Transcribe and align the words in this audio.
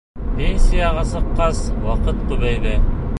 Пенсияға 0.37 1.03
сыҡҡас, 1.11 1.59
ваҡыт 1.85 2.25
күбәйҙе. 2.33 2.75